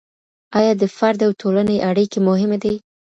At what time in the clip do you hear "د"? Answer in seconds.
0.81-0.83